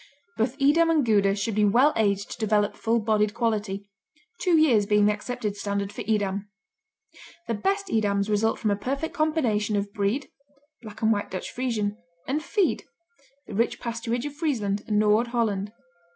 Both 0.35 0.55
Edam 0.57 0.89
and 0.89 1.05
Gouda 1.05 1.35
should 1.35 1.53
be 1.53 1.63
well 1.63 1.93
aged 1.95 2.31
to 2.31 2.39
develop 2.39 2.75
full 2.75 2.97
bodied 2.97 3.35
quality, 3.35 3.87
two 4.39 4.57
years 4.57 4.87
being 4.87 5.05
the 5.05 5.13
accepted 5.13 5.55
standard 5.55 5.93
for 5.93 6.01
Edam. 6.07 6.49
The 7.47 7.53
best 7.53 7.85
Edams 7.89 8.27
result 8.27 8.57
from 8.57 8.71
a 8.71 8.75
perfect 8.75 9.13
combination 9.13 9.75
of 9.75 9.93
Breed 9.93 10.31
(black 10.81 11.03
and 11.03 11.13
white 11.13 11.29
Dutch 11.29 11.53
Friesian) 11.53 11.97
and 12.27 12.43
Feed 12.43 12.85
(the 13.45 13.53
rich 13.53 13.79
pasturage 13.79 14.25
of 14.25 14.33
Friesland 14.33 14.81
and 14.87 14.97
Noord 14.97 15.27
Holland). 15.27 15.71